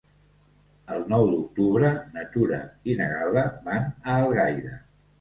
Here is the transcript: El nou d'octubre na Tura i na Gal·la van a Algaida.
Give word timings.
El 0.95 1.05
nou 1.11 1.25
d'octubre 1.33 1.93
na 2.17 2.25
Tura 2.33 2.65
i 2.95 2.99
na 3.05 3.13
Gal·la 3.15 3.47
van 3.71 3.89
a 3.89 4.21
Algaida. 4.27 4.79